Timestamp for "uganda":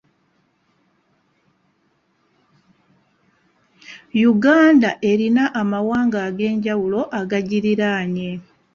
4.31-4.91